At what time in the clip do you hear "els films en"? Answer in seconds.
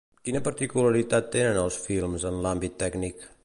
1.67-2.43